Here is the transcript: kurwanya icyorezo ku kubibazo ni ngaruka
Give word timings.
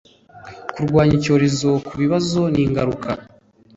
kurwanya 0.73 1.13
icyorezo 1.19 1.67
ku 1.77 1.83
kubibazo 1.87 2.41
ni 2.53 2.63
ngaruka 2.71 3.09